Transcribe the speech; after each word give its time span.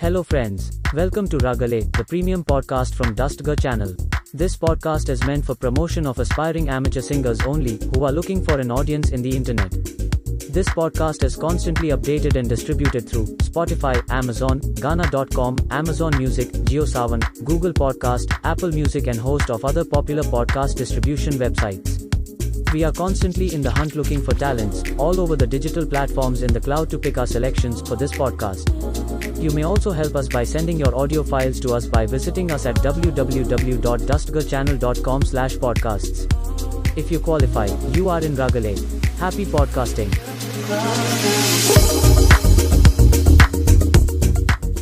Hello, 0.00 0.22
friends. 0.22 0.80
Welcome 0.94 1.28
to 1.28 1.36
Raagalay, 1.36 1.94
the 1.94 2.04
premium 2.06 2.42
podcast 2.42 2.94
from 2.94 3.14
Dastgah 3.14 3.60
channel. 3.60 3.94
This 4.32 4.56
podcast 4.56 5.10
is 5.10 5.22
meant 5.26 5.44
for 5.44 5.54
promotion 5.54 6.06
of 6.06 6.18
aspiring 6.18 6.70
amateur 6.70 7.02
singers 7.02 7.42
only 7.42 7.78
who 7.92 8.04
are 8.04 8.10
looking 8.10 8.42
for 8.42 8.58
an 8.58 8.70
audience 8.70 9.10
in 9.10 9.20
the 9.20 9.36
internet. 9.36 9.70
This 10.56 10.70
podcast 10.70 11.22
is 11.22 11.36
constantly 11.36 11.90
updated 11.90 12.36
and 12.36 12.48
distributed 12.48 13.06
through 13.06 13.26
Spotify, 13.50 14.02
Amazon, 14.08 14.60
Gaana.com, 14.60 15.58
Amazon 15.70 16.16
Music, 16.16 16.48
JioSaavn, 16.48 17.44
Google 17.44 17.74
Podcast, 17.74 18.32
Apple 18.42 18.70
Music, 18.70 19.06
and 19.06 19.20
host 19.20 19.50
of 19.50 19.66
other 19.66 19.84
popular 19.84 20.22
podcast 20.22 20.76
distribution 20.76 21.34
websites. 21.34 21.99
We 22.72 22.84
are 22.84 22.92
constantly 22.92 23.52
in 23.52 23.62
the 23.62 23.70
hunt 23.72 23.96
looking 23.96 24.22
for 24.22 24.32
talents, 24.32 24.84
all 24.96 25.18
over 25.20 25.34
the 25.34 25.44
digital 25.46 25.84
platforms 25.84 26.42
in 26.42 26.52
the 26.52 26.60
cloud 26.60 26.88
to 26.90 27.00
pick 27.00 27.18
our 27.18 27.26
selections 27.26 27.82
for 27.82 27.96
this 27.96 28.12
podcast. 28.12 28.70
You 29.42 29.50
may 29.50 29.64
also 29.64 29.90
help 29.90 30.14
us 30.14 30.28
by 30.28 30.44
sending 30.44 30.78
your 30.78 30.94
audio 30.94 31.24
files 31.24 31.58
to 31.60 31.74
us 31.74 31.86
by 31.86 32.06
visiting 32.06 32.52
us 32.52 32.66
at 32.66 32.76
www.dastgahchannel.com 32.76 35.22
slash 35.22 35.56
podcasts. 35.56 36.96
If 36.96 37.10
you 37.10 37.18
qualify, 37.18 37.66
you 37.92 38.08
are 38.08 38.20
in 38.20 38.36
Raagalay. 38.36 38.78
Happy 39.18 39.46
podcasting. 39.46 40.14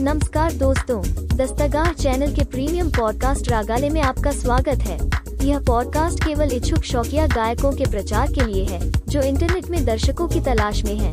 नमस्कार 0.00 0.52
दोस्तों 0.52 1.02
Dastgah 1.36 1.92
channel 1.92 2.34
के 2.34 2.45
premium 2.50 2.91
podcast 2.98 3.50
रागालय 3.50 3.89
में 3.91 4.00
आपका 4.00 4.30
स्वागत 4.33 4.83
है 4.86 4.98
यह 5.42 5.59
podcast 5.59 6.24
केवल 6.24 6.52
इच्छुक 6.52 6.84
शौकिया 6.84 7.27
गायकों 7.27 7.73
के 7.73 7.84
प्रचार 7.84 8.33
के 8.33 8.53
लिए 8.53 8.64
है, 8.64 8.92
जो 9.08 9.20
इंटरनेट 9.20 9.69
में 9.69 9.84
दर्शकों 9.84 10.28
की 10.28 10.41
तलाश 10.41 10.84
में 10.84 10.97
हैं। 10.97 11.12